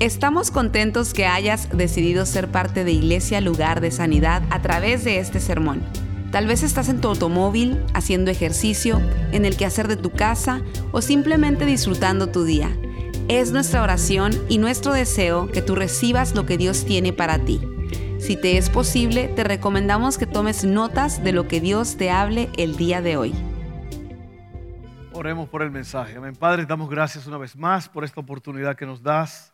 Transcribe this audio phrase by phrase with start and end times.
[0.00, 5.20] Estamos contentos que hayas decidido ser parte de Iglesia Lugar de Sanidad a través de
[5.20, 5.84] este sermón.
[6.32, 11.00] Tal vez estás en tu automóvil, haciendo ejercicio, en el quehacer de tu casa o
[11.00, 12.76] simplemente disfrutando tu día.
[13.28, 17.60] Es nuestra oración y nuestro deseo que tú recibas lo que Dios tiene para ti.
[18.18, 22.50] Si te es posible, te recomendamos que tomes notas de lo que Dios te hable
[22.56, 23.32] el día de hoy.
[25.12, 26.16] Oremos por el mensaje.
[26.16, 26.34] Amén.
[26.34, 29.53] Padre, damos gracias una vez más por esta oportunidad que nos das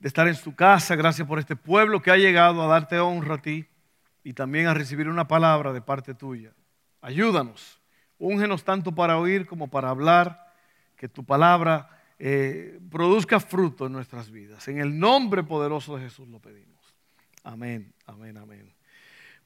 [0.00, 0.96] de estar en tu casa.
[0.96, 3.66] Gracias por este pueblo que ha llegado a darte honra a ti
[4.24, 6.52] y también a recibir una palabra de parte tuya.
[7.00, 7.80] Ayúdanos.
[8.18, 10.48] Úngenos tanto para oír como para hablar.
[10.96, 14.68] Que tu palabra eh, produzca fruto en nuestras vidas.
[14.68, 16.70] En el nombre poderoso de Jesús lo pedimos.
[17.42, 18.74] Amén, amén, amén.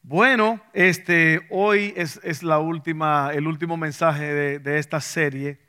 [0.02, 5.60] Bueno, este, hoy es, la última, el último mensaje de, esta serie,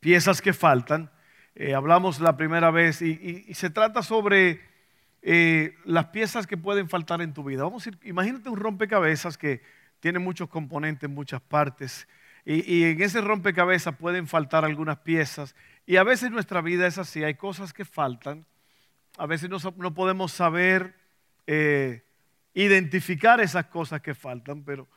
[0.00, 1.10] Piezas que Faltan.
[1.56, 4.60] Eh, hablamos la primera vez y, se trata sobre
[5.22, 7.62] eh, las piezas que pueden faltar en tu vida.
[7.62, 9.62] Vamos a ir, imagínate un rompecabezas que
[10.00, 12.08] tiene muchos componentes, muchas partes,
[12.44, 15.54] y, en ese rompecabezas pueden faltar algunas piezas.
[15.86, 18.44] Y a veces nuestra vida es así, hay cosas que faltan,
[19.16, 20.96] a veces no, podemos saber
[21.46, 22.02] eh,
[22.52, 24.88] identificar esas cosas que faltan, pero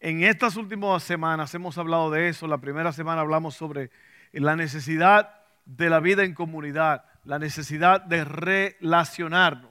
[0.00, 2.48] en estas últimas semanas hemos hablado de eso.
[2.48, 3.90] La primera semana hablamos sobre
[4.32, 9.70] la necesidad de la vida en comunidad, la necesidad de relacionarnos.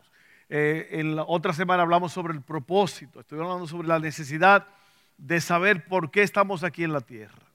[0.50, 4.68] Eh, en la otra semana hablamos sobre el propósito, estoy hablando sobre la necesidad
[5.18, 7.48] de saber por qué estamos aquí en la tierra.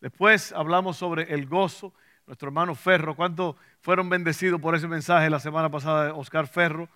[0.00, 1.92] Después hablamos sobre el gozo,
[2.26, 6.88] nuestro hermano Ferro, ¿cuántos fueron bendecidos por ese mensaje la semana pasada de Oscar Ferro?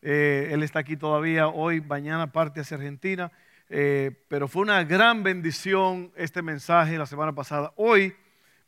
[0.00, 3.30] Eh, él está aquí todavía, hoy, mañana parte hacia Argentina.
[3.74, 7.72] Eh, pero fue una gran bendición este mensaje la semana pasada.
[7.76, 8.14] Hoy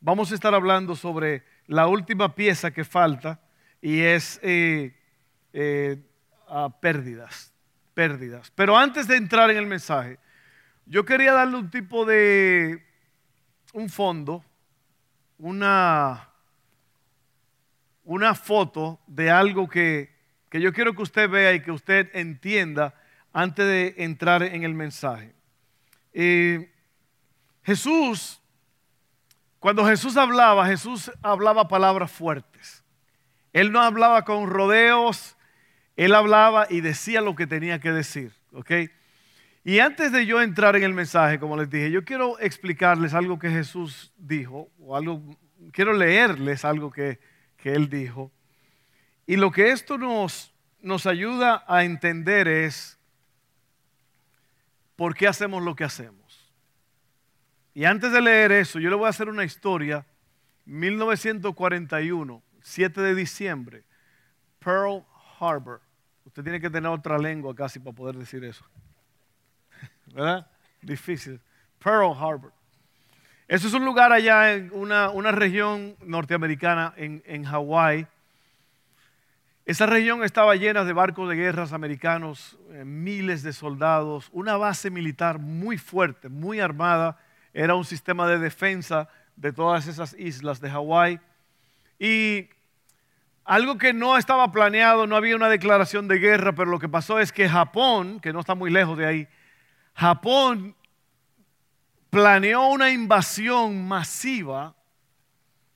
[0.05, 3.41] vamos a estar hablando sobre la última pieza que falta
[3.81, 4.93] y es eh,
[6.81, 7.53] pérdidas,
[7.95, 8.53] pérdidas.
[8.55, 10.19] Pero antes de entrar en el mensaje,
[10.87, 12.85] yo quería darle un tipo de,
[13.73, 14.45] un fondo,
[15.39, 16.29] una,
[18.05, 20.15] una foto de algo que
[20.55, 22.95] que yo quiero que usted vea y que usted entienda
[23.33, 25.35] antes de entrar en el mensaje.
[26.13, 26.71] Eh,
[27.65, 28.41] Jesús,
[29.65, 32.85] cuando Jesús hablaba, Jesús hablaba palabras fuertes.
[33.55, 35.39] Él no hablaba con rodeos,
[35.97, 38.35] él hablaba y decía lo que tenía que decir.
[39.65, 43.39] Y antes de yo entrar en el mensaje, como les dije, yo quiero explicarles algo
[43.39, 45.23] que Jesús dijo, o algo,
[45.73, 47.19] quiero leerles algo que,
[47.57, 48.31] que él dijo.
[49.27, 52.99] Y lo que esto nos, nos ayuda a entender es
[54.95, 56.24] por qué hacemos lo que hacemos.
[57.75, 60.07] Y antes de leer eso, yo le voy a hacer una historia.
[60.65, 63.85] 1941, 7 de diciembre,
[64.59, 65.05] Pearl
[65.39, 65.83] Harbor.
[66.25, 68.65] Usted tiene que tener otra lengua casi para poder decir eso.
[70.07, 70.51] ¿Verdad?
[70.81, 71.39] Difícil.
[71.83, 72.53] Pearl Harbor.
[73.47, 78.07] Eso es un lugar allá en una, región norteamericana en, en Hawái
[79.67, 84.91] esa región estaba llena de barcos de guerras americanos, eh, miles de soldados, una base
[84.91, 87.19] militar muy fuerte, muy armada.
[87.55, 91.21] Era un sistema de defensa de todas esas islas de Hawái.
[91.99, 92.51] Y
[93.45, 97.19] algo que no estaba planeado, no había una declaración de guerra, pero lo que pasó
[97.19, 99.29] es que Japón, que no está muy lejos de ahí,
[99.95, 100.75] Japón
[102.11, 104.75] planeó una invasión masiva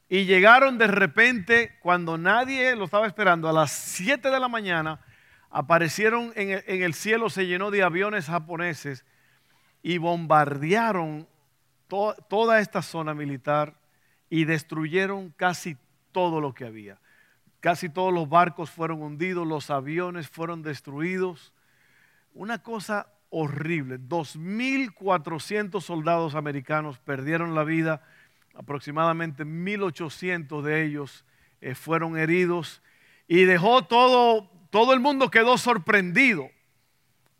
[0.09, 5.01] y llegaron de repente, cuando nadie lo estaba esperando, a las 7 de la mañana,
[5.51, 9.05] aparecieron en el, cielo, se llenó de aviones japoneses
[9.83, 11.29] y bombardearon
[11.89, 13.75] toda esta zona militar
[14.31, 15.77] y destruyeron casi
[16.13, 16.99] todo lo que había.
[17.61, 21.53] Casi todos los barcos fueron hundidos, los aviones fueron destruidos.
[22.35, 23.99] Una cosa horrible.
[23.99, 28.03] 2.400 soldados americanos perdieron la vida
[28.55, 31.25] aproximadamente 1.800 de ellos
[31.61, 32.83] eh, fueron heridos
[33.29, 36.49] y dejó todo, todo el mundo quedó sorprendido.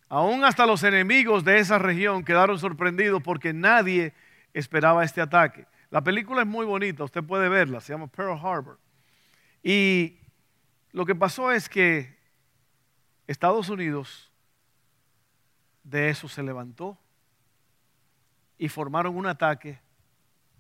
[0.09, 4.15] Aún hasta los enemigos de esa región quedaron sorprendidos porque nadie
[4.53, 5.67] esperaba este ataque.
[5.91, 8.79] La película es muy bonita, usted puede verla, se llama Pearl Harbor.
[9.63, 10.19] Y
[10.93, 12.17] lo que pasó es que
[13.27, 14.31] Estados Unidos
[15.83, 16.99] de eso se levantó
[18.59, 19.81] y formaron un ataque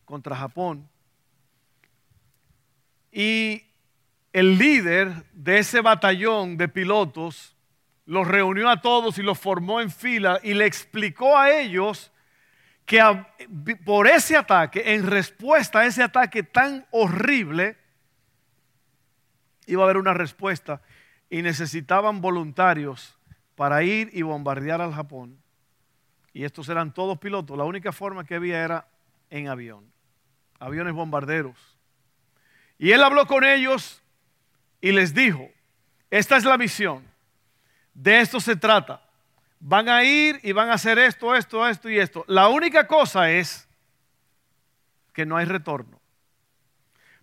[0.04, 0.88] contra Japón.
[3.12, 3.64] Y
[4.32, 7.56] el líder de ese batallón de pilotos
[8.06, 12.10] los reunió a todos y los formó en fila y le explicó a ellos
[12.88, 13.02] que
[13.84, 17.76] por ese ataque, en respuesta a ese ataque tan horrible,
[19.66, 20.80] iba a haber una respuesta
[21.28, 23.14] y necesitaban voluntarios
[23.56, 25.38] para ir y bombardear al Japón.
[26.32, 27.58] Y estos eran todos pilotos.
[27.58, 28.88] La única forma que había era
[29.28, 29.92] en avión,
[30.58, 31.58] aviones bombarderos.
[32.78, 34.02] Y él habló con ellos
[34.80, 35.46] y les dijo,
[36.08, 37.04] esta es la misión,
[37.92, 39.07] de esto se trata.
[39.60, 42.24] Van a ir y van a hacer esto, esto, esto y esto.
[42.28, 43.68] La única cosa es
[45.12, 46.00] que no hay retorno.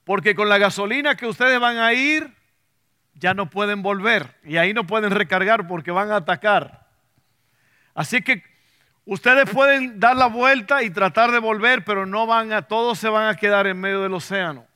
[0.03, 2.35] Porque con la gasolina que ustedes van a ir,
[3.13, 6.87] ya no pueden volver y ahí no pueden recargar porque van a atacar.
[7.93, 8.43] Así que
[9.05, 13.07] ustedes pueden dar la vuelta y tratar de volver, pero no van a, todos se
[13.07, 14.67] van a quedar en medio del océano.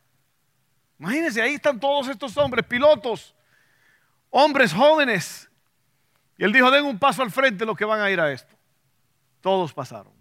[0.98, 3.36] Imagínense, ahí están todos estos hombres, pilotos,
[4.30, 5.49] hombres jóvenes.
[6.40, 8.56] Y él dijo, den un paso al frente los que van a ir a esto.
[9.42, 10.14] Todos pasaron.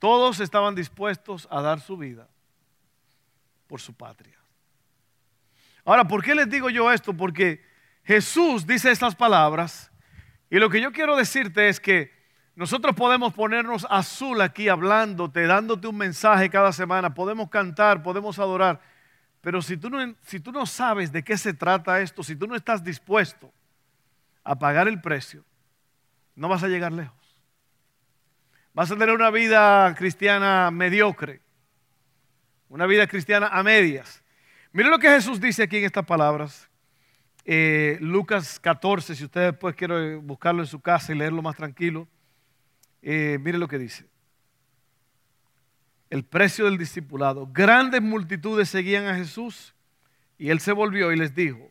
[0.00, 2.26] Todos estaban dispuestos a dar su vida
[3.68, 4.36] por su patria.
[5.84, 7.16] Ahora, ¿por qué les digo yo esto?
[7.16, 7.64] Porque
[8.02, 9.92] Jesús dice estas palabras
[10.50, 12.12] y lo que yo quiero decirte es que
[12.56, 18.80] nosotros podemos ponernos azul aquí hablándote, dándote un mensaje cada semana, podemos cantar, podemos adorar,
[19.40, 22.48] pero si tú no, si tú no sabes de qué se trata esto, si tú
[22.48, 23.52] no estás dispuesto
[24.46, 25.44] a pagar el precio,
[26.36, 27.16] no vas a llegar lejos.
[28.72, 31.40] Vas a tener una vida cristiana mediocre,
[32.68, 34.22] una vida cristiana a medias.
[34.72, 36.70] Mire lo que Jesús dice aquí en estas palabras.
[37.44, 42.06] Eh, Lucas 14, si usted después quiere buscarlo en su casa y leerlo más tranquilo.
[43.02, 44.06] Eh, mire lo que dice.
[46.10, 47.48] El precio del discipulado.
[47.52, 49.74] Grandes multitudes seguían a Jesús
[50.38, 51.70] y él se volvió y les dijo,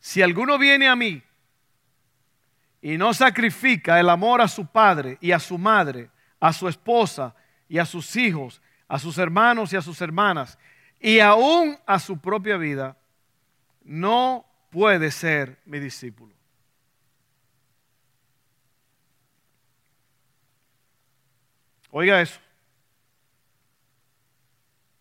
[0.00, 1.22] si alguno viene a mí
[2.80, 6.10] y no sacrifica el amor a su padre y a su madre,
[6.40, 7.34] a su esposa
[7.68, 10.58] y a sus hijos, a sus hermanos y a sus hermanas,
[11.00, 12.96] y aún a su propia vida,
[13.82, 16.34] no puede ser mi discípulo.
[21.90, 22.38] Oiga eso.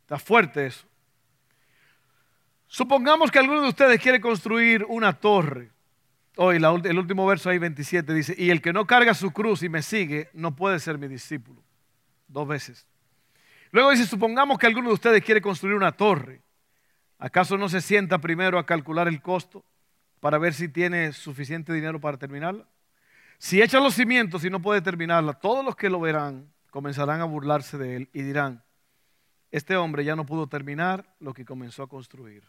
[0.02, 0.86] Está fuerte eso.
[2.68, 5.72] Supongamos que alguno de ustedes quiere construir una torre.
[6.40, 9.70] Hoy el último verso ahí 27 dice, y el que no carga su cruz y
[9.70, 11.64] me sigue, no puede ser mi discípulo.
[12.28, 12.88] Dos veces.
[13.72, 16.42] Luego dice, supongamos que alguno de ustedes quiere construir una torre.
[17.18, 19.66] ¿Acaso no se sienta primero a calcular el costo
[20.20, 22.68] para ver si tiene suficiente dinero para terminarla?
[23.40, 27.26] Si echa los cimientos y no puede terminarla, todos los que lo verán comenzarán a
[27.26, 28.64] burlarse de él y dirán,
[29.50, 32.44] este hombre ya no pudo terminar lo que comenzó a construir.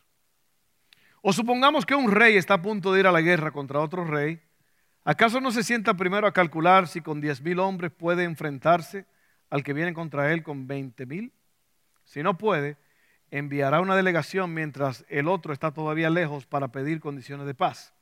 [1.29, 4.03] O supongamos que un rey está a punto de ir a la guerra contra otro
[4.07, 4.41] rey.
[5.05, 9.05] ¿Acaso no se sienta primero a calcular si con diez mil hombres puede enfrentarse
[9.51, 11.31] al que viene contra él con 20 mil.
[12.07, 12.79] Si no puede,
[13.31, 17.93] enviará una delegación mientras el otro está todavía lejos para pedir condiciones de paz.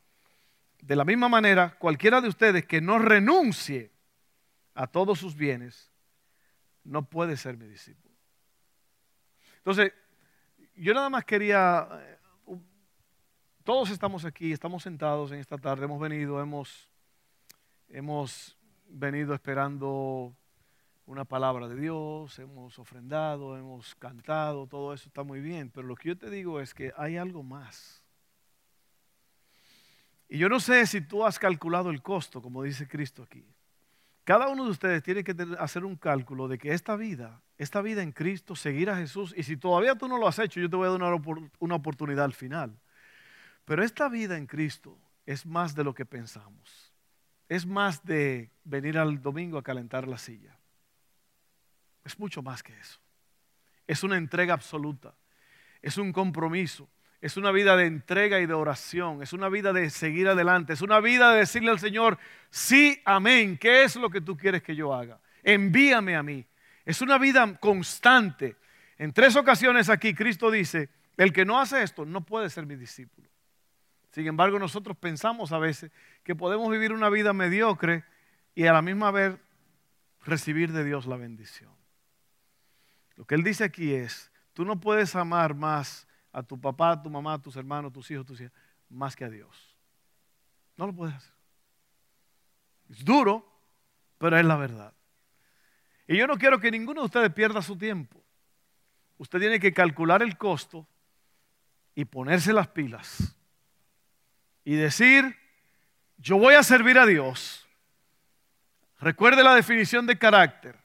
[0.81, 3.90] De la misma manera, cualquiera de ustedes que no renuncie
[4.76, 5.90] a todos sus bienes,
[6.84, 8.14] no puede ser mi discípulo.
[9.56, 9.93] Entonces,
[10.76, 11.88] yo nada más quería,
[13.66, 16.88] todos estamos aquí, estamos sentados en esta tarde, hemos venido, hemos,
[17.88, 18.56] hemos
[18.88, 20.32] venido esperando
[21.04, 25.96] una palabra de Dios, hemos ofrendado, hemos cantado, todo eso está muy bien, pero lo
[25.96, 28.04] que yo te digo es que hay algo más.
[30.28, 33.44] Y yo no sé si tú has calculado el costo, como dice Cristo aquí.
[34.23, 38.04] Cada uno de ustedes tiene que hacer un cálculo de que esta vida, esta vida
[38.04, 40.76] en Cristo, seguir a Jesús, y si todavía tú no lo has hecho, yo te
[40.76, 42.78] voy a dar una, una oportunidad al final.
[43.66, 44.96] Pero esta vida en Cristo
[45.26, 46.94] es más de lo que pensamos.
[47.49, 50.56] Es más de venir al domingo a calentar la silla.
[52.04, 53.00] Es mucho más que eso.
[53.87, 55.14] Es una entrega absoluta.
[55.82, 56.88] Es un compromiso.
[57.20, 59.20] Es una vida de entrega y de oración.
[59.20, 60.75] Es una vida de seguir adelante.
[60.75, 62.18] Es una vida de decirle al Señor,
[62.50, 63.58] sí, amén.
[63.58, 65.20] ¿Qué es lo que tú quieres que yo haga?
[65.42, 66.46] Envíame a mí.
[66.85, 68.56] Es una vida constante.
[68.96, 72.76] En tres ocasiones aquí Cristo dice, el que no hace esto no puede ser mi
[72.76, 73.28] discípulo.
[74.16, 75.92] Sin embargo, nosotros pensamos a veces
[76.25, 78.02] que podemos vivir una vida mediocre
[78.54, 79.38] y a la misma vez
[80.25, 81.70] recibir de Dios la bendición.
[83.16, 87.02] Lo que él dice aquí es, tú no puedes amar más a tu papá, a
[87.02, 88.54] tu mamá, a tus hermanos, a tus hijos, tus hijas,
[88.88, 89.76] más que a Dios.
[90.78, 91.35] No lo puedes hacer.
[92.88, 93.46] Es duro,
[94.16, 94.94] pero es la verdad.
[96.08, 98.25] Y yo no quiero que ninguno de ustedes pierda su tiempo.
[99.18, 100.88] Usted tiene que calcular el costo
[101.94, 103.36] y ponerse las pilas.
[104.66, 105.38] Y decir,
[106.18, 107.66] yo voy a servir a Dios.
[108.99, 110.76] Recuerde la definición de carácter.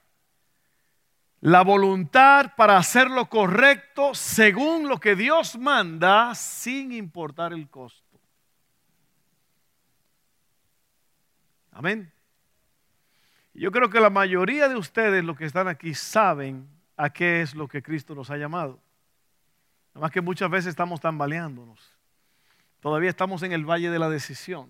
[1.42, 8.20] la voluntad para hacer lo correcto según lo que Dios manda sin importar el costo.
[11.72, 12.12] Amén.
[13.54, 17.56] Yo creo que la mayoría de ustedes, los que están aquí, saben a qué es
[17.56, 18.78] lo que Cristo nos ha llamado.
[19.92, 21.91] Nada más que muchas veces estamos tambaleándonos.
[22.82, 24.68] Todavía estamos en el valle de la decisión.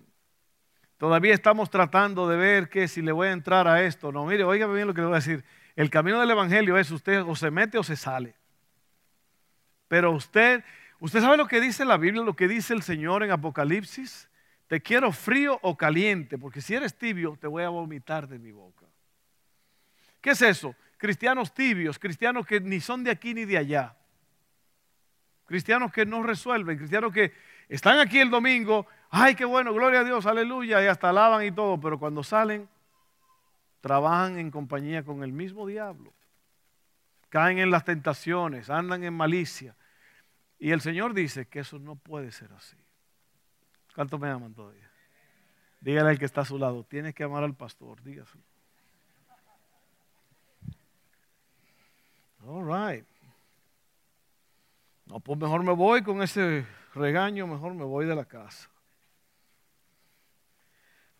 [0.99, 4.11] Todavía estamos tratando de ver que si le voy a entrar a esto.
[4.11, 5.43] No, mire, oiga bien lo que le voy a decir.
[5.75, 8.35] El camino del Evangelio es usted o se mete o se sale.
[9.87, 10.63] Pero usted,
[10.99, 14.29] usted sabe lo que dice la Biblia, lo que dice el Señor en Apocalipsis.
[14.67, 18.51] Te quiero frío o caliente, porque si eres tibio te voy a vomitar de mi
[18.51, 18.85] boca.
[20.21, 20.75] ¿Qué es eso?
[20.97, 23.97] Cristianos tibios, cristianos que ni son de aquí ni de allá.
[25.45, 27.33] Cristianos que no resuelven, cristianos que
[27.69, 31.51] están aquí el domingo, ay, qué bueno, gloria a Dios, aleluya, y hasta alaban y
[31.51, 32.67] todo, pero cuando salen
[33.83, 36.13] trabajan en compañía con el mismo diablo.
[37.27, 39.75] Caen en las tentaciones, andan en malicia.
[40.57, 42.77] Y el Señor dice que eso no puede ser así.
[43.93, 44.89] ¿Cuántos me aman todavía?
[45.81, 48.43] Dígale al que está a su lado, tienes que amar al pastor, dígaselo.
[52.45, 53.05] All right.
[55.05, 58.69] No, pues mejor me voy con ese regaño, mejor me voy de la casa.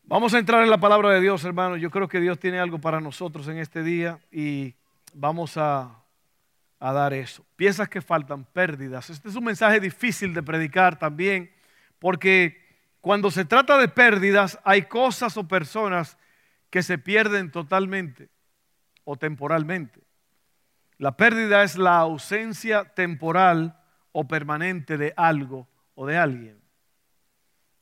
[0.03, 1.79] Vamos a entrar en la palabra de Dios, hermanos.
[1.79, 4.75] Yo creo que Dios tiene algo para nosotros en este día y
[5.13, 5.99] vamos a,
[6.79, 7.45] dar eso.
[7.55, 9.09] Piezas que faltan, pérdidas.
[9.09, 11.49] Este es un mensaje difícil de predicar también,
[11.97, 12.61] porque
[12.99, 16.17] cuando se trata de pérdidas hay cosas o personas
[16.69, 18.29] que se pierden totalmente
[19.05, 20.01] o temporalmente.
[20.97, 23.79] La pérdida es la ausencia temporal
[24.13, 26.61] o permanente de algo o de alguien.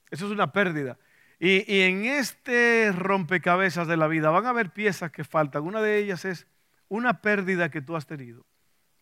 [0.10, 0.98] Eso es una pérdida.
[1.40, 5.64] Y, en este rompecabezas de la vida van a haber piezas que faltan.
[5.64, 6.48] Una de ellas es
[6.88, 8.46] una pérdida que tú has tenido,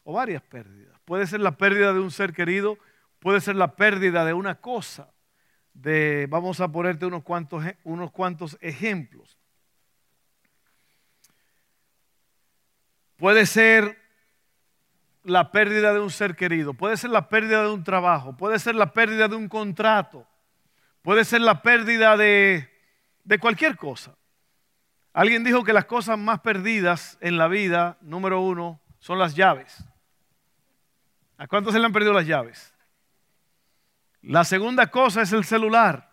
[0.04, 0.98] o varias pérdidas.
[1.06, 2.78] Puede ser la pérdida de un ser querido,
[3.20, 5.12] puede ser la pérdida de una cosa.
[5.74, 9.38] De, vamos a ponerte unos cuantos, unos cuantos ejemplos.
[13.18, 13.99] Puede ser
[15.24, 18.76] la pérdida de un ser querido, puede ser la pérdida de un trabajo, puede ser
[18.76, 20.26] la pérdida de un contrato,
[21.02, 22.70] Puede ser la pérdida de,
[23.40, 24.16] cualquier cosa.
[25.14, 29.84] Alguien dijo que las cosas más perdidas en la vida, número uno, son las llaves.
[31.38, 32.74] ¿A cuántos se le han perdido las llaves?
[34.22, 36.10] La segunda cosa es el celular.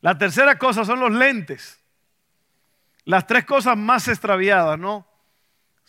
[0.00, 1.78] La tercera cosa son los lentes.
[3.04, 5.06] Las tres cosas más extraviadas, ¿no?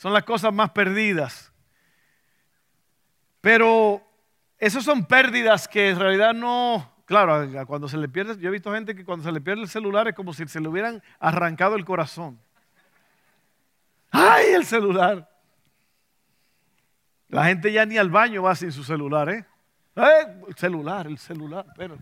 [0.01, 1.53] Son las cosas más perdidas.
[3.39, 4.01] Pero
[4.58, 8.74] esas son pérdidas que en realidad no, Claro, cuando se le pierde, yo he visto
[8.74, 11.75] gente que cuando se le pierde el celular es como si se le hubieran arrancado
[11.75, 12.39] el corazón.
[14.10, 15.29] ¡Ay, el celular!
[17.29, 19.46] La gente ya ni al baño va sin su celular, ¿eh?
[19.98, 20.41] ¡Eh!
[20.48, 21.96] El celular, el celular, pero.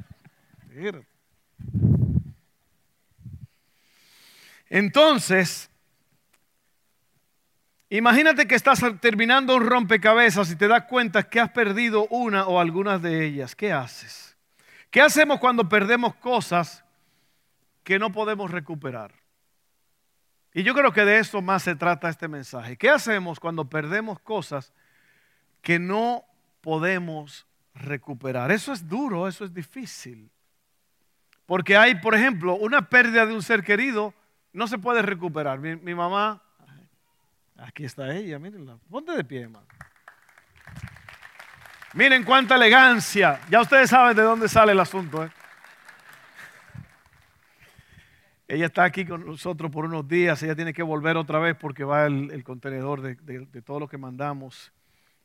[4.69, 5.68] Entonces,
[7.89, 12.59] imagínate que estás terminando un rompecabezas y te das cuenta que has perdido una o
[12.59, 13.55] algunas de ellas.
[13.55, 14.37] ¿Qué haces?
[14.91, 16.83] ¿Qué hacemos cuando perdemos cosas
[17.83, 19.13] que no podemos recuperar?
[20.53, 22.75] Y yo creo que de eso más se trata este mensaje.
[22.75, 24.73] ¿Qué hacemos cuando perdemos cosas
[25.61, 26.23] que no
[26.61, 28.51] podemos recuperar?
[28.51, 30.29] Eso es duro, eso es difícil.
[31.45, 34.13] Porque hay, por ejemplo, una pérdida de un ser querido,
[34.53, 35.59] no se puede recuperar.
[35.59, 36.41] Mi, mamá,
[37.61, 39.67] aquí está ella, mírenla, ponte de pie, hermano.
[41.93, 43.39] Miren cuánta elegancia.
[43.49, 45.23] Ya ustedes saben de dónde sale el asunto.
[45.23, 45.31] ¿eh?
[48.47, 50.41] Ella está aquí con nosotros por unos días.
[50.43, 54.71] Ella tiene que volver otra vez porque va el, contenedor de, todo lo que mandamos.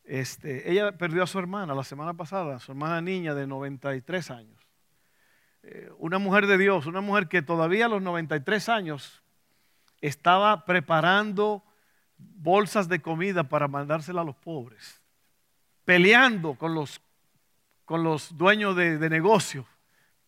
[0.04, 4.60] Este, ella perdió a su hermana la semana pasada, su hermana niña de 93 años.
[5.62, 9.22] Eh, una mujer de Dios, una mujer que todavía a los 93 años
[10.02, 11.63] estaba preparando
[12.37, 15.04] bolsas de comida para mandársela a los pobres
[15.85, 17.00] peleando con los,
[17.85, 19.66] con los dueños de, negocios,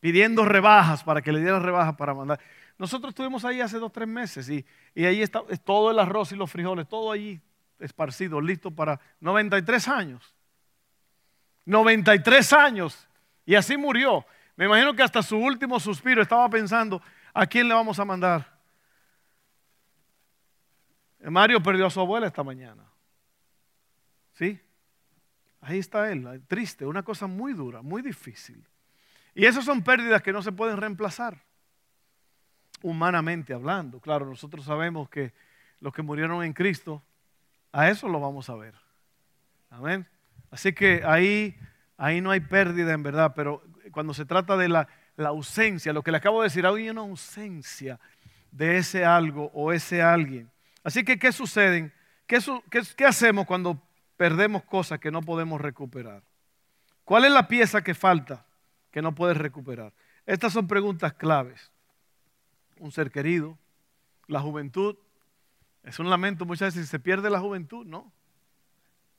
[0.01, 2.39] pidiendo rebajas para que le dieran rebajas para mandar.
[2.79, 6.37] Nosotros estuvimos ahí hace dos, tres meses y, y ahí está todo el arroz y
[6.37, 7.41] los frijoles, todo allí
[7.79, 10.35] esparcido, listo para 93 años.
[11.65, 13.09] 93 años.
[13.45, 14.25] Y así murió.
[14.57, 18.56] Me imagino que hasta su último suspiro estaba pensando, ¿a quién le vamos a mandar?
[21.21, 22.85] Mario perdió a su abuela esta mañana.
[24.35, 24.61] ¿Sí?
[25.61, 28.65] Ahí está él, triste, una cosa muy dura, muy difícil.
[29.35, 31.43] Y esas son pérdidas que no se pueden reemplazar,
[32.83, 34.01] humanamente hablando.
[34.01, 35.33] Claro, nosotros sabemos que
[35.81, 37.03] los que murieron en Cristo
[37.73, 38.75] A eso lo vamos a ver.
[39.69, 40.07] Amén.
[40.51, 41.59] Así que ahí,
[41.99, 46.11] ahí no hay pérdida en verdad, pero cuando se trata de la, ausencia, lo que
[46.11, 47.99] le acabo de decir, hay una ausencia
[48.51, 50.51] de ese algo o ese alguien.
[50.87, 51.93] Así que, ¿qué sucede?
[52.29, 52.39] ¿Qué,
[52.97, 53.83] qué hacemos cuando
[54.17, 56.23] perdemos cosas que no podemos recuperar?
[57.05, 58.47] ¿Cuál es la pieza que falta
[58.93, 59.93] que no puedes recuperar?
[60.27, 61.73] Estas son preguntas claves.
[62.79, 63.59] Un ser querido,
[64.29, 64.97] la juventud.
[65.83, 68.13] Es un lamento muchas veces si se pierde la juventud, ¿no?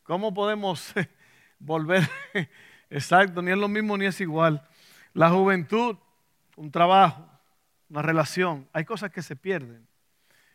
[0.04, 0.94] ¿Cómo podemos
[1.60, 2.10] volver?
[2.90, 4.66] Exacto, ni es lo mismo ni es igual.
[5.12, 5.98] La juventud,
[6.56, 7.30] un trabajo,
[7.90, 9.86] una relación, hay cosas que se pierden.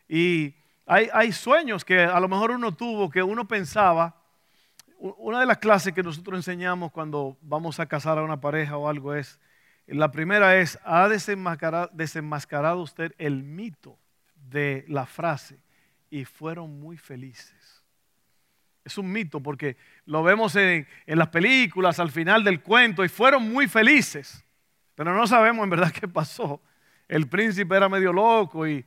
[0.08, 0.54] Y
[0.86, 4.16] hay, sueños que a lo mejor uno tuvo, que uno pensaba,
[4.98, 8.88] una de las clases que nosotros enseñamos cuando vamos a casar a una pareja o
[8.88, 9.38] algo es,
[9.86, 13.98] la primera es, ¿ha desenmascarado, usted el mito
[14.34, 15.58] de la frase?
[16.08, 17.82] Y fueron muy felices.
[18.84, 23.50] Es un mito porque lo vemos en, las películas al final del cuento y fueron
[23.50, 24.44] muy felices.
[24.94, 26.62] Pero no sabemos en verdad qué pasó.
[27.08, 28.84] El príncipe era medio loco y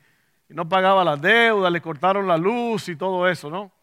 [0.55, 3.73] no pagaba las deudas, le cortaron la luz y todo eso, ¿no?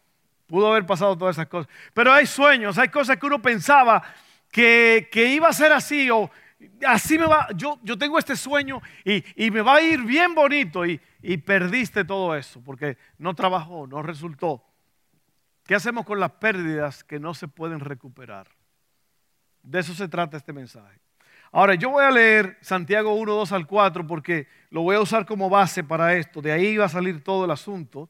[0.47, 1.71] Pudo haber pasado todas esas cosas.
[1.93, 4.01] Pero hay sueños, hay cosas que uno pensaba
[4.49, 6.31] que, iba a ser así o
[6.87, 10.83] así me va, yo, yo tengo este sueño y, me va a ir bien bonito
[10.83, 14.65] y, y perdiste todo eso porque no trabajó, no resultó.
[15.65, 18.47] ¿Qué hacemos con las pérdidas que no se pueden recuperar?
[19.61, 20.99] De eso se trata este mensaje.
[21.55, 25.23] Ahora, yo voy a leer Santiago 1, 2 al 4 porque lo voy a usar
[25.27, 26.41] como base para esto.
[26.41, 28.09] De ahí va a salir todo el asunto.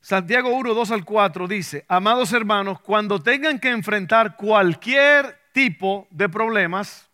[0.00, 6.28] Santiago 1, 2 al 4 dice, amados hermanos, cuando tengan que enfrentar cualquier tipo de
[6.28, 7.08] problemas,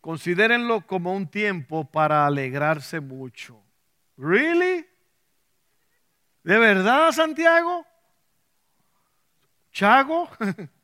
[0.00, 3.62] considérenlo como un tiempo para alegrarse mucho.
[4.16, 4.84] ¿Really?
[6.42, 7.86] ¿De verdad, Santiago?
[9.70, 10.28] ¿Chago?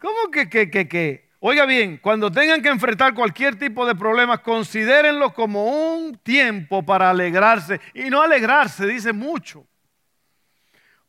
[0.00, 1.30] ¿Cómo que, que, que, que?
[1.40, 7.10] Oiga bien, cuando tengan que enfrentar cualquier tipo de problema, considérenlo como un tiempo para
[7.10, 7.80] alegrarse.
[7.94, 9.66] Y no alegrarse, dice mucho.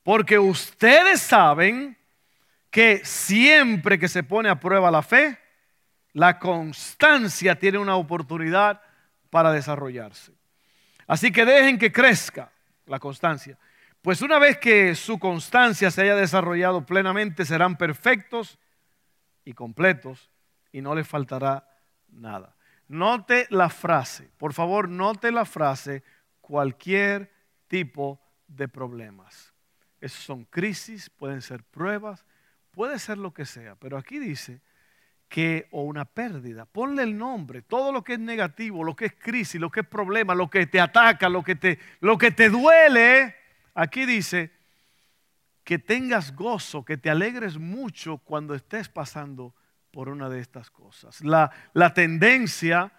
[0.03, 1.97] Porque ustedes saben
[2.69, 5.37] que siempre que se pone a prueba la fe,
[6.13, 8.81] la constancia tiene una oportunidad
[9.29, 10.33] para desarrollarse.
[11.07, 12.51] Así que dejen que crezca
[12.85, 13.57] la constancia.
[14.01, 18.57] Pues una vez que su constancia se haya desarrollado plenamente, serán perfectos
[19.45, 20.29] y completos
[20.71, 21.67] y no le faltará
[22.09, 22.55] nada.
[22.87, 26.03] Note la frase, por favor, note la frase
[26.41, 27.31] cualquier
[27.67, 29.53] tipo de problemas.
[29.99, 32.25] Esos son crisis, pueden ser pruebas,
[32.71, 34.61] puede ser lo que sea, pero aquí dice
[35.29, 39.13] que o una pérdida, ponle el nombre, todo lo que es negativo, lo que es
[39.13, 42.49] crisis, lo que es problema, lo que te ataca, lo que te, lo que te
[42.49, 43.33] duele,
[43.73, 44.51] aquí dice
[45.63, 49.53] que tengas gozo, que te alegres mucho cuando estés pasando
[49.91, 51.21] por una de estas cosas.
[51.23, 51.51] La,
[51.93, 52.91] tendencia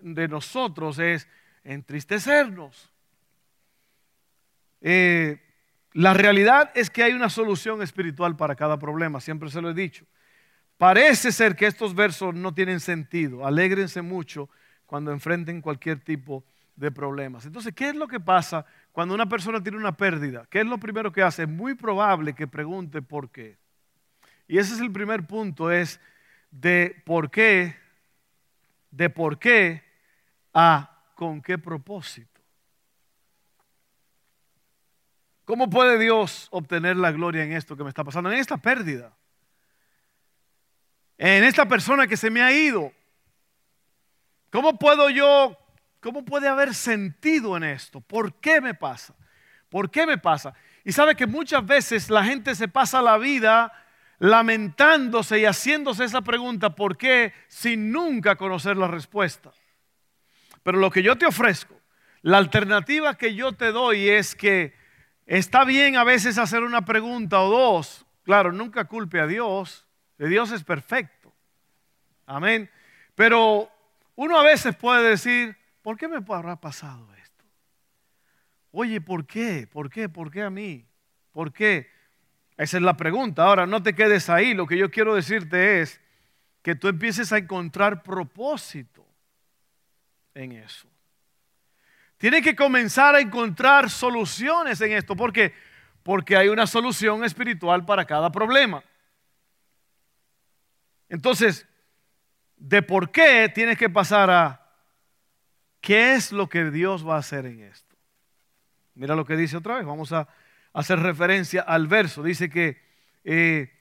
[0.00, 1.28] de nosotros es
[1.64, 2.90] entristecernos.
[4.80, 5.42] Eh,
[5.92, 9.74] la realidad es que hay una solución espiritual para cada problema, siempre se lo he
[9.74, 10.06] dicho.
[10.76, 13.44] Parece ser que estos versos no tienen sentido.
[13.44, 14.48] Alégrense mucho
[14.86, 16.57] cuando enfrenten cualquier tipo de
[16.94, 17.44] problemas.
[17.44, 20.46] Entonces, ¿qué es lo que pasa cuando una persona tiene una pérdida?
[20.48, 21.42] ¿Qué es lo primero que hace?
[21.42, 23.58] Es muy probable que pregunte por qué.
[24.46, 26.00] Y ese es el primer punto, es
[26.50, 27.76] de por qué,
[28.90, 29.82] de por qué
[30.54, 32.40] a con qué propósito.
[35.44, 39.16] ¿Cómo puede Dios obtener la gloria en esto que me está pasando, en esta pérdida?
[41.16, 42.92] En esta persona que se me ha ido.
[44.50, 45.58] ¿Cómo puedo yo,
[46.08, 48.00] cómo puede haber sentido en esto?
[48.00, 49.14] ¿Por qué me pasa?
[49.68, 50.54] ¿Por qué me pasa?
[50.82, 53.70] Y sabe que muchas veces la gente se pasa la vida
[54.18, 57.34] lamentándose y haciéndose esa pregunta, ¿por qué?
[57.48, 59.50] Sin nunca conocer la respuesta.
[60.62, 61.78] Pero lo que yo te ofrezco,
[62.22, 64.74] la alternativa que yo te doy es que
[65.26, 68.06] está bien a veces hacer una pregunta o dos.
[68.22, 69.86] Claro, nunca culpe a Dios.
[70.16, 71.34] Dios es perfecto.
[72.24, 72.70] Amén.
[73.14, 73.70] Pero
[74.14, 75.57] uno a veces puede decir,
[75.88, 77.46] ¿por qué me habrá pasado esto?
[78.72, 79.66] Oye, ¿por qué?
[79.66, 80.06] ¿Por qué?
[80.06, 80.86] ¿Por qué a mí?
[81.32, 81.90] ¿Por qué?
[82.58, 83.42] Esa es la pregunta.
[83.42, 84.52] Ahora, no te quedes ahí.
[84.52, 85.98] Lo que yo quiero decirte es
[86.60, 89.02] que tú empieces a encontrar propósito
[90.34, 90.90] en eso.
[92.18, 95.16] Tienes que comenzar a encontrar soluciones en esto.
[95.16, 95.54] ¿Por qué?
[96.02, 98.84] Porque hay una solución espiritual para cada problema.
[101.08, 101.66] Entonces,
[102.58, 104.67] de por qué tienes que pasar a
[105.88, 107.96] qué es lo que Dios va a hacer en esto.
[108.94, 109.86] Mira lo que dice otra vez.
[109.86, 110.28] Vamos a
[110.74, 112.22] hacer referencia al verso.
[112.22, 112.78] Dice que
[113.24, 113.72] eh,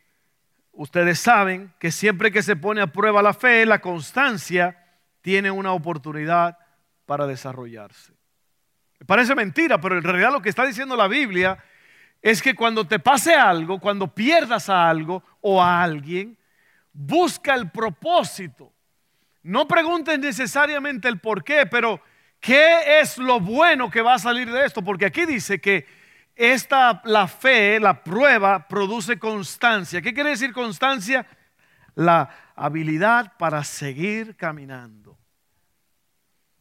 [0.72, 4.86] ustedes saben que siempre que se pone a prueba la fe, la constancia
[5.20, 6.58] tiene una oportunidad
[7.06, 8.14] para desarrollarse.
[9.06, 11.62] Parece mentira, pero en realidad lo que está diciendo la Biblia
[12.22, 16.38] es que cuando te pase algo, cuando pierdas a algo o a alguien,
[16.94, 18.72] busca el propósito.
[19.44, 22.02] No preguntes necesariamente el por qué, pero
[22.40, 24.82] ¿qué es lo bueno que va a salir de esto?
[24.82, 25.86] Porque aquí dice que
[26.36, 30.02] esta, la fe, la prueba, produce constancia.
[30.02, 31.26] ¿Qué quiere decir constancia?
[31.96, 35.18] La habilidad para seguir caminando.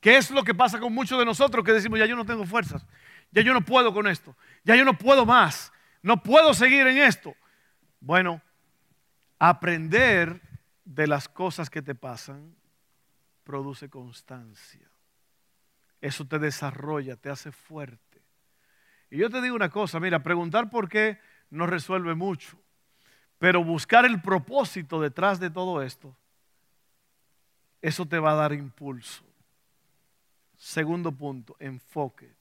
[0.01, 2.47] ¿Qué es lo que pasa con muchos de nosotros que decimos, ya yo no tengo
[2.47, 2.87] fuerzas,
[3.33, 6.99] ya yo no puedo con esto, ya yo no puedo más, no puedo seguir en
[6.99, 7.35] esto?
[7.99, 8.41] Bueno,
[9.39, 10.41] aprender
[10.85, 12.55] de las cosas que te pasan
[13.47, 14.91] produce constancia.
[16.01, 18.21] Eso te desarrolla, te hace fuerte.
[19.09, 22.59] Y yo te digo una cosa, mira, preguntar por qué no resuelve mucho,
[23.39, 26.15] pero buscar el propósito detrás de todo esto,
[27.81, 29.25] eso te va a dar impulso.
[30.57, 32.35] Segundo punto, enfoque.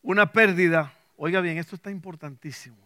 [0.00, 2.78] Una pérdida, oiga bien, esto está importantísimo.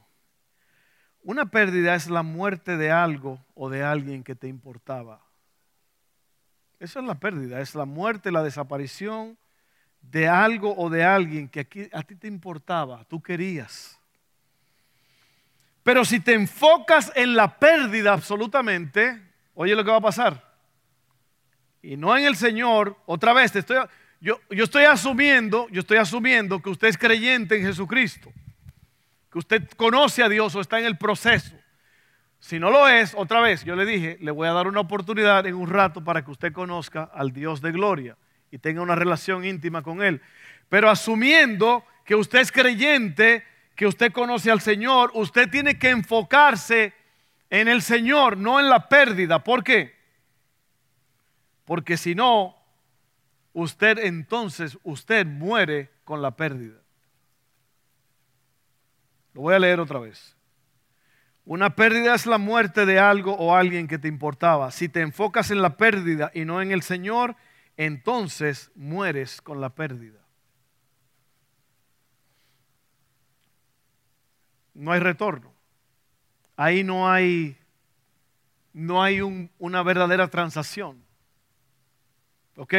[1.22, 5.22] Una pérdida es la muerte de algo o de alguien que te importaba.
[6.82, 9.38] Esa es la pérdida, es la muerte, la desaparición
[10.00, 14.00] de algo o de alguien que a ti te importaba, tú querías.
[15.84, 19.22] Pero si te enfocas en la pérdida absolutamente,
[19.54, 20.52] oye lo que va a pasar.
[21.82, 23.76] Y no en el Señor, otra vez, estoy,
[24.20, 28.32] yo, yo estoy asumiendo, yo estoy asumiendo que usted es creyente en Jesucristo,
[29.30, 31.54] que usted conoce a Dios o está en el proceso.
[32.42, 35.46] Si no lo es, otra vez, yo le dije, le voy a dar una oportunidad
[35.46, 38.16] en un rato para que usted conozca al Dios de gloria
[38.50, 40.20] y tenga una relación íntima con Él.
[40.68, 43.44] Pero asumiendo que usted es creyente,
[43.76, 46.92] que usted conoce al Señor, usted tiene que enfocarse
[47.48, 49.44] en el Señor, no en la pérdida.
[49.44, 49.94] ¿Por qué?
[51.64, 52.56] Porque si no,
[53.52, 56.80] usted entonces, usted muere con la pérdida.
[59.32, 60.36] Lo voy a leer otra vez.
[61.44, 64.70] Una pérdida es la muerte de algo o alguien que te importaba.
[64.70, 67.36] Si te enfocas en la pérdida y no en el Señor,
[67.76, 70.20] entonces mueres con la pérdida.
[74.74, 75.52] No hay retorno.
[76.56, 77.56] Ahí no hay,
[78.72, 81.02] no hay una verdadera transacción.
[82.56, 82.74] ¿Ok?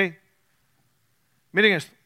[1.52, 2.03] Miren esto.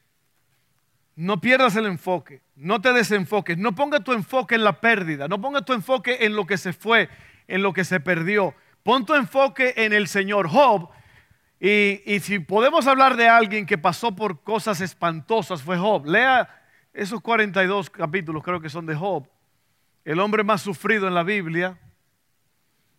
[1.18, 5.42] No pierdas el enfoque, no te desenfoques, no ponga tu enfoque en la pérdida, no
[5.42, 7.10] ponga tu enfoque en lo que se fue,
[7.48, 8.54] en lo que se perdió.
[8.84, 10.92] Pon tu enfoque en el Señor Job.
[11.60, 16.06] Y, y si podemos hablar de alguien que pasó por cosas espantosas, fue Job.
[16.06, 16.48] Lea
[16.94, 19.28] esos 42 capítulos, creo que son de Job.
[20.06, 21.80] El hombre más sufrido en la Biblia.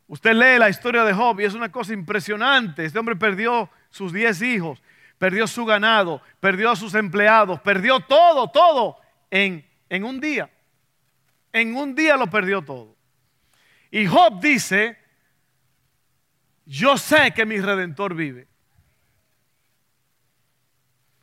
[0.09, 2.85] Usted lee la historia de Job y es una cosa impresionante.
[2.85, 4.83] Este hombre perdió sus 10 hijos
[5.19, 8.97] perdió su ganado, perdió a sus empleados, perdió todo, todo
[9.31, 10.51] en, en un día.
[11.53, 12.97] En un día lo perdió todo.
[13.91, 14.99] Y Job dice,
[16.67, 18.47] yo sé que mi redentor vive.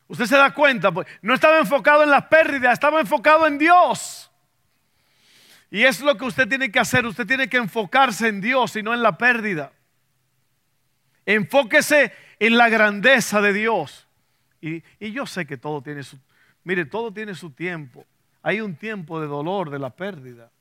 [0.08, 4.30] Usted se da cuenta, pues, no estaba enfocado en la pérdida, estaba enfocado en Dios.
[5.72, 8.84] Y es lo que usted tiene que hacer, usted tiene que enfocarse en Dios y
[8.84, 9.72] no en la pérdida.
[11.26, 14.08] Enfóquese en la grandeza de Dios.
[14.62, 16.18] Y, yo sé que todo tiene su,
[16.64, 18.06] mire, todo tiene su tiempo.
[18.42, 20.52] Hay un tiempo de dolor, de la pérdida.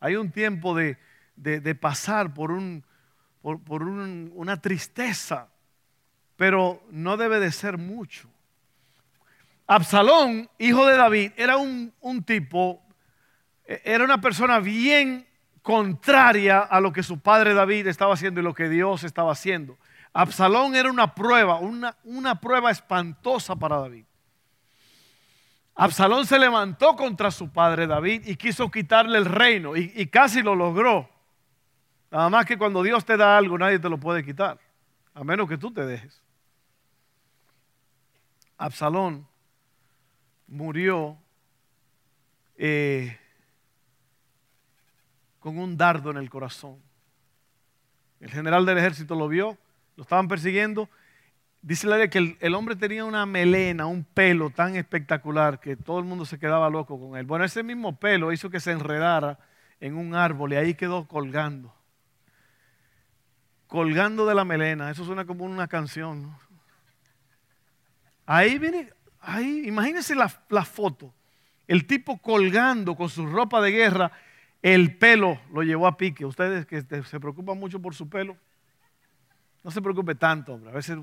[0.00, 0.98] Hay un tiempo de,
[1.80, 2.84] pasar por, un,
[3.40, 5.48] por, una tristeza,
[6.36, 8.28] pero no debe de ser mucho.
[9.66, 12.82] Absalón, hijo de David, era un, un tipo,
[13.64, 15.26] e, era una persona bien
[15.62, 19.78] contraria a lo que su padre David estaba haciendo y lo que Dios estaba haciendo.
[20.16, 24.04] Absalón era una prueba, una, una prueba espantosa para David.
[25.74, 30.54] Absalón se levantó contra su padre David y quiso quitarle el reino y, casi lo
[30.54, 31.10] logró.
[32.12, 34.60] Nada más que cuando Dios te da algo nadie te lo puede quitar,
[35.14, 36.22] a menos que tú te dejes.
[38.56, 39.26] Absalón
[40.46, 41.18] murió
[42.56, 43.18] eh,
[45.40, 46.80] con un dardo en el corazón.
[48.20, 49.58] El general del ejército lo vio
[49.96, 50.88] lo estaban persiguiendo.
[51.62, 55.98] Dice la ley que el, hombre tenía una melena, un pelo tan espectacular que todo
[55.98, 57.24] el mundo se quedaba loco con él.
[57.24, 59.38] Bueno, ese mismo pelo hizo que se enredara
[59.80, 61.74] en un árbol y ahí quedó colgando.
[63.66, 64.90] Colgando de la melena.
[64.90, 66.36] Eso suena como una canción.
[68.26, 71.14] Ahí viene, ahí, imagínense la, la foto.
[71.66, 74.12] el tipo colgando con su ropa de guerra,
[74.60, 76.26] el pelo lo llevó a pique.
[76.26, 78.36] Ustedes que se preocupan mucho por su pelo,
[79.64, 80.70] no se preocupe tanto, hombre.
[80.70, 80.98] A veces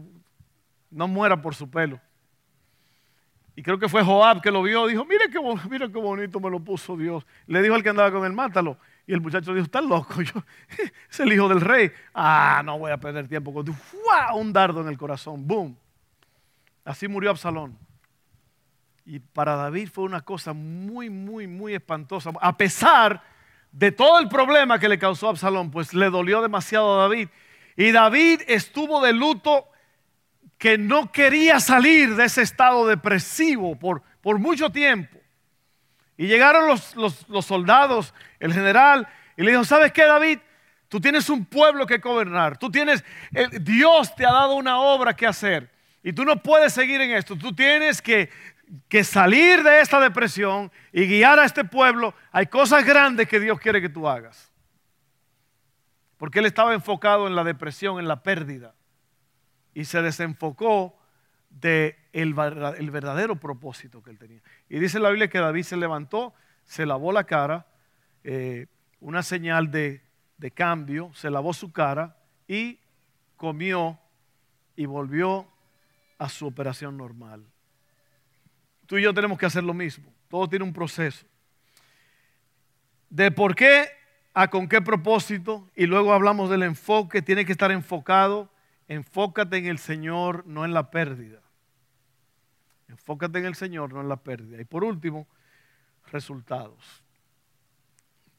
[0.91, 1.99] no muera por su pelo.
[3.55, 6.49] Y creo que fue Joab que lo vio, dijo, mire qué, mira qué bonito me
[6.49, 7.25] lo puso Dios.
[7.47, 8.77] Le dijo al que andaba con él, mátalo.
[9.05, 10.33] Y el muchacho dijo, estás loco, yo,
[11.09, 11.91] es el hijo del rey.
[12.13, 13.75] Ah, no voy a perder tiempo tu.
[14.35, 15.75] Un dardo en el corazón, boom.
[16.85, 17.77] Así murió Absalón.
[19.05, 22.31] Y para David fue una cosa muy, muy, muy espantosa.
[22.39, 23.21] A pesar
[23.71, 27.27] de todo el problema que le causó Absalón, pues le dolió demasiado a David.
[27.75, 29.67] Y David estuvo de luto
[30.57, 35.17] que no quería salir de ese estado depresivo por, por mucho tiempo.
[36.17, 40.37] Y llegaron los, los, soldados, el general, y le dijo, ¿sabes qué, David?
[40.87, 43.03] Tú tienes un pueblo que gobernar, tú tienes,
[43.61, 45.71] Dios te ha dado una obra que hacer.
[46.03, 47.35] Y tú no puedes seguir en esto.
[47.35, 48.29] Tú tienes que,
[48.87, 52.13] que, salir de esta depresión y guiar a este pueblo.
[52.31, 54.50] Hay cosas grandes que Dios quiere que tú hagas.
[56.21, 58.75] Porque él estaba enfocado en la depresión, en la pérdida.
[59.73, 60.95] Y se desenfocó
[61.49, 61.95] del
[62.35, 64.39] de el verdadero propósito que él tenía.
[64.69, 67.65] Y dice la Biblia que David se levantó, se lavó la cara,
[68.23, 68.67] eh,
[68.99, 70.03] una señal de,
[70.37, 72.15] de cambio, se lavó su cara
[72.47, 72.79] y
[73.35, 73.99] comió
[74.75, 75.47] y volvió
[76.19, 77.43] a su operación normal.
[78.85, 80.13] Tú y yo tenemos que hacer lo mismo.
[80.27, 81.25] Todo tiene un proceso.
[83.09, 84.00] De por qué
[84.33, 88.49] a con qué propósito y luego hablamos del enfoque, tiene que estar enfocado.
[88.87, 91.39] Enfócate en el Señor, no en la pérdida.
[92.87, 94.61] Enfócate en el Señor, no en la pérdida.
[94.61, 95.27] Y por último,
[96.11, 97.03] resultados.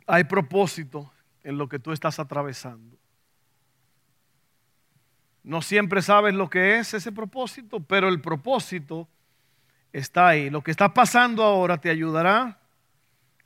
[0.07, 1.11] Hay propósito
[1.42, 2.96] en lo que tú estás atravesando.
[5.42, 9.09] No siempre sabes lo que es ese propósito, pero el propósito
[9.92, 10.50] está ahí.
[10.50, 12.59] Lo que está pasando ahora te ayudará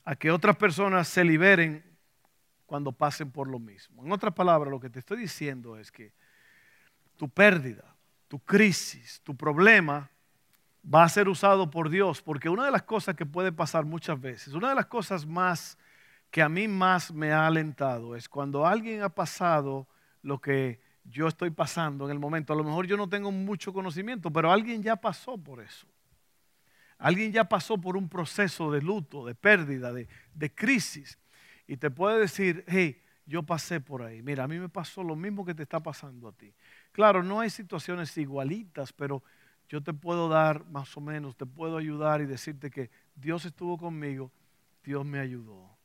[0.04, 1.84] a que otras personas se liberen
[2.66, 4.04] cuando pasen por lo mismo.
[4.04, 6.12] En otras palabras, lo que te estoy diciendo es que
[7.16, 7.94] tu pérdida,
[8.28, 10.10] tu crisis, tu problema
[10.92, 14.20] va a ser usado por Dios, porque una de las cosas que puede pasar muchas
[14.20, 15.78] veces, una de las cosas más
[16.30, 19.88] que a mí más me ha alentado es cuando alguien ha pasado
[20.22, 22.52] lo que yo estoy pasando en el momento.
[22.52, 25.86] A lo mejor yo no tengo mucho conocimiento, pero alguien ya pasó por eso.
[26.98, 31.18] Alguien ya pasó por un proceso de luto, de pérdida, de, de crisis
[31.66, 34.22] y te puede decir, hey, yo pasé por ahí.
[34.22, 36.54] Mira, a mí me pasó lo mismo que te está pasando a ti.
[36.92, 39.22] Claro, no hay situaciones igualitas, pero
[39.68, 43.76] yo te puedo dar más o menos, te puedo ayudar y decirte que Dios estuvo
[43.76, 44.30] conmigo,
[44.84, 45.76] Dios me ayudó.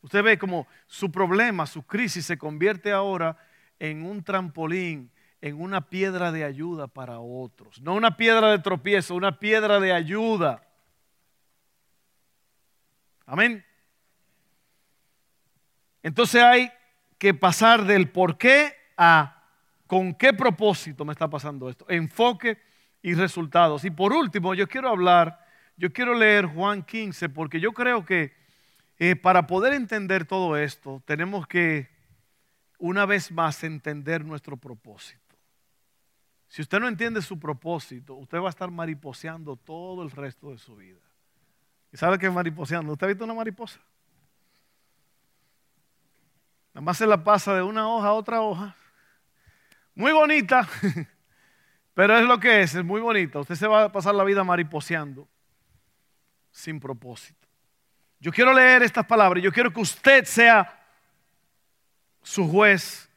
[0.00, 3.36] Usted ve como su problema, su crisis se convierte ahora
[3.78, 7.80] en un trampolín, en una piedra de ayuda para otros.
[7.82, 10.66] No una piedra de tropiezo, una piedra de ayuda.
[13.26, 13.64] Amén.
[16.02, 16.72] Entonces hay
[17.18, 19.38] que pasar del por qué a
[19.86, 21.84] con qué propósito me está pasando esto.
[21.88, 22.58] Enfoque
[23.02, 23.84] y resultados.
[23.84, 25.38] Y por último, yo quiero hablar,
[25.76, 28.32] yo quiero leer Juan 15, porque yo creo que
[28.98, 31.90] eh, para poder entender todo esto, tenemos que
[32.78, 35.36] una vez más entender nuestro propósito.
[36.48, 40.58] Si usted no entiende su propósito, usted va a estar mariposeando todo el resto de
[40.58, 41.00] su vida.
[41.92, 42.92] ¿Y sabe qué es mariposeando?
[42.92, 43.80] ¿Usted ha visto una mariposa?
[46.74, 48.74] Nada más se la pasa de una hoja a otra hoja.
[49.94, 50.66] Muy bonita,
[51.94, 53.40] pero es lo que es, es muy bonita.
[53.40, 55.28] Usted se va a pasar la vida mariposeando
[56.50, 57.46] sin propósito.
[58.20, 60.80] Yo quiero leer estas palabras, yo quiero que usted sea
[62.22, 63.10] su juez.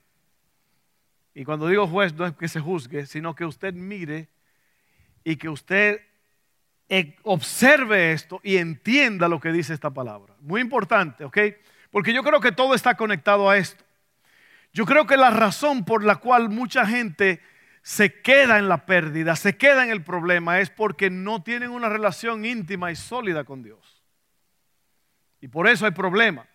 [1.34, 4.30] Y cuando digo juez no es que se juzgue, sino que usted mire
[5.24, 6.02] y que usted
[6.90, 10.36] eh, observe esto y entienda lo que dice esta palabra.
[10.42, 11.38] Muy importante, ¿ok?
[11.96, 13.82] Porque yo creo que todo está conectado a esto.
[14.74, 17.42] Yo creo que la razón por la cual mucha gente
[17.84, 21.88] se queda en la pérdida, se queda en el problema, es porque no tienen una
[21.88, 24.04] relación íntima y sólida con Dios.
[25.40, 26.46] Y por eso hay problema.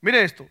[0.00, 0.48] Mire esto,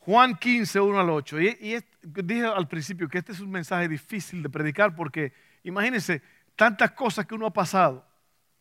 [0.00, 1.40] Juan 15, 1 al 8.
[1.40, 6.20] Y, dije al principio que este es un mensaje difícil de predicar porque imagínense
[6.54, 8.06] tantas cosas que uno ha pasado,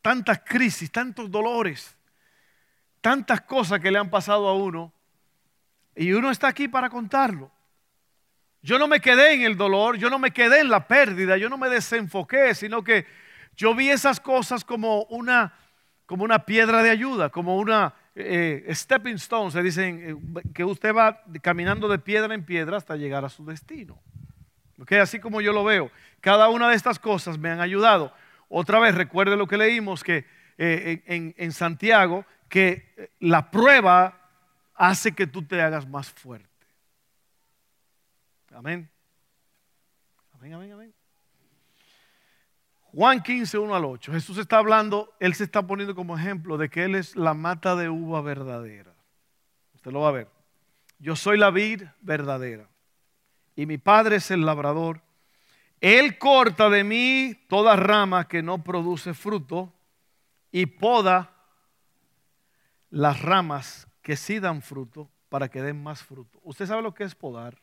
[0.01, 1.97] tantas crisis, tantos dolores
[3.05, 4.91] tantas cosas que le han pasado a uno
[5.95, 7.51] y uno está aquí para contarlo.
[8.63, 11.47] Yo no me quedé en el dolor, yo no me quedé en la pérdida, yo
[11.47, 13.05] no me desenfoqué, sino que
[13.55, 15.53] yo vi esas cosas como una,
[16.07, 19.51] como una piedra de ayuda, como una eh, stepping stone.
[19.51, 24.01] Se dicen que usted va caminando de piedra en piedra hasta llegar a su destino.
[24.81, 24.97] ¿Okay?
[24.97, 25.91] Así como yo lo veo,
[26.21, 28.11] cada una de estas cosas me han ayudado.
[28.49, 30.25] Otra vez, recuerde lo que leímos, que
[30.57, 34.29] eh, en, en Santiago que la prueba
[34.75, 36.49] hace que tú te hagas más fuerte.
[38.53, 38.89] Amén.
[40.33, 40.93] Amén, amén, amén.
[42.93, 44.13] Juan 15, 1 al 8.
[44.13, 47.75] Jesús está hablando, Él se está poniendo como ejemplo de que Él es la mata
[47.75, 48.93] de uva verdadera.
[49.73, 50.29] Usted lo va a ver.
[50.99, 52.69] Yo soy la vid verdadera
[53.55, 55.01] y mi Padre es el labrador.
[55.81, 59.73] Él corta de mí toda rama que no produce fruto
[60.51, 61.34] y poda
[62.95, 66.39] las ramas que sí dan fruto para que den más fruto.
[66.43, 67.61] ¿Usted sabe lo que es podar?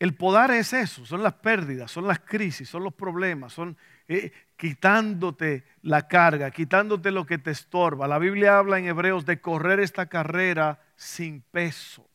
[0.00, 3.76] El podar es eso, son las pérdidas, son las crisis, son los problemas, son
[4.08, 8.08] eh, quitándote la carga, quitándote lo que te estorba.
[8.08, 12.10] La Biblia habla en Hebreos de correr esta carrera sin peso.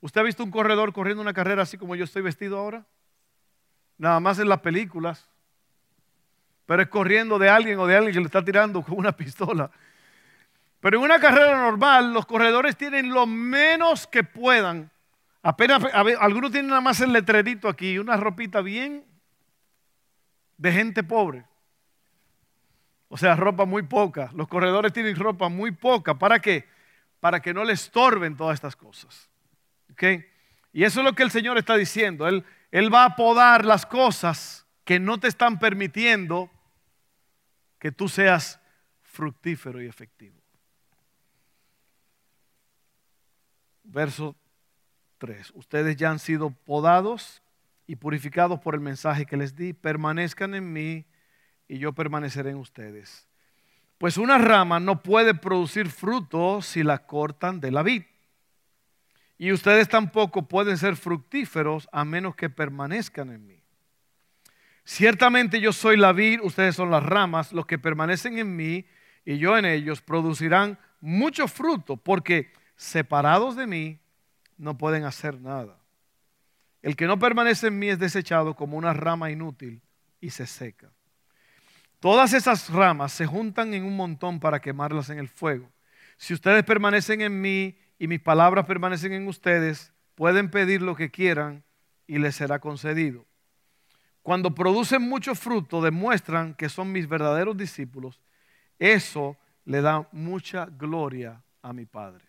[0.00, 2.84] ¿Usted ha visto un corredor corriendo una carrera así como yo estoy vestido ahora?
[3.96, 5.26] Nada más en las películas.
[6.66, 9.70] Pero es corriendo de alguien o de alguien que le está tirando con una pistola.
[10.80, 14.90] Pero en una carrera normal, los corredores tienen lo menos que puedan
[15.46, 15.84] Apenas,
[16.20, 19.04] algunos tienen nada más el letrerito aquí, una ropita bien
[20.56, 21.44] de gente pobre.
[23.08, 24.30] O sea, ropa muy poca.
[24.32, 26.14] Los corredores tienen ropa muy poca.
[26.14, 26.66] ¿Para qué?
[27.20, 29.28] Para que no le estorben todas estas cosas.
[30.72, 32.26] Y eso es lo que el Señor está diciendo.
[32.26, 36.50] Él, él va a podar las cosas que no te están permitiendo
[37.78, 38.60] que tú seas
[39.02, 40.40] fructífero y efectivo.
[43.84, 44.36] Verso
[45.54, 47.42] Ustedes ya han sido podados
[47.86, 49.72] y purificados por el mensaje que les di.
[49.72, 51.06] Permanezcan en mí
[51.68, 53.28] y yo permaneceré en ustedes.
[53.98, 58.02] Pues una rama no puede producir fruto si la cortan de la vid.
[59.38, 63.63] Y ustedes tampoco pueden ser fructíferos a menos que permanezcan en mí.
[64.84, 68.86] Ciertamente yo soy la vid, ustedes son las ramas, los que permanecen en mí
[69.24, 73.98] y yo en ellos producirán mucho fruto, porque separados de mí
[74.58, 75.78] no pueden hacer nada.
[76.82, 79.80] El que no permanece en mí es desechado como una rama inútil
[80.20, 80.92] y se seca.
[81.98, 85.70] Todas esas ramas se juntan en un montón para quemarlas en el fuego.
[86.18, 91.10] Si ustedes permanecen en mí y mis palabras permanecen en ustedes, pueden pedir lo que
[91.10, 91.64] quieran
[92.06, 93.24] y les será concedido.
[94.24, 98.22] Cuando producen mucho fruto, demuestran que son mis verdaderos discípulos.
[98.78, 102.24] Eso le da mucha gloria a mi Padre.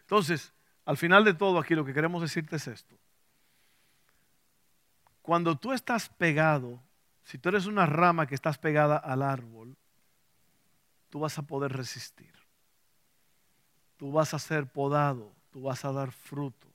[0.00, 0.52] Entonces,
[0.86, 2.96] al final de todo aquí lo que queremos decirte es esto.
[5.22, 6.82] Cuando tú estás pegado,
[7.22, 9.76] si tú eres una rama que estás pegada al árbol,
[11.10, 12.34] tú vas a poder resistir.
[13.96, 16.66] Tú vas a ser podado, tú vas a dar fruto,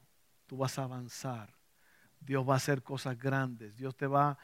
[0.47, 1.58] tú vas a avanzar.
[2.19, 4.37] Dios va a hacer cosas grandes, Dios te va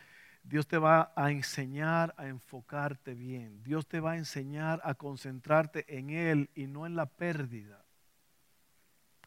[0.46, 3.64] Dios te va a enseñar a enfocarte bien.
[3.64, 7.84] Dios te va a enseñar a concentrarte en Él y no en la pérdida.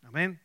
[0.02, 0.40] Amén.